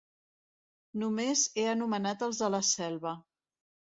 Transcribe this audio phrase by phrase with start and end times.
[1.01, 3.13] Només he anomenat els de la Selva.